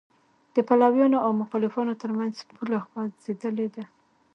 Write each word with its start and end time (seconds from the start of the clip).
د 0.55 0.57
پلویانو 0.67 1.17
او 1.25 1.31
مخالفانو 1.41 1.93
تر 2.01 2.09
منځ 2.17 2.35
پوله 2.55 2.79
خوځېدلې 2.85 3.67
ده. 3.75 3.83